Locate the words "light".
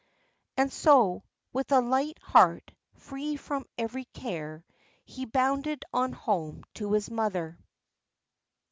1.79-2.17